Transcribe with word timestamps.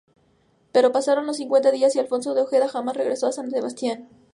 Pero 0.71 0.91
pasaron 0.91 1.27
los 1.27 1.37
cincuenta 1.37 1.69
días 1.69 1.95
y 1.95 1.99
Alonso 1.99 2.33
de 2.33 2.41
Ojeda 2.41 2.67
jamás 2.67 2.97
regresó 2.97 3.27
a 3.27 3.31
San 3.31 3.51
Sebastián. 3.51 4.09